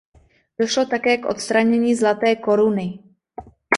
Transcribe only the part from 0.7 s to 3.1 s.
také k odstranění zlaté koruny.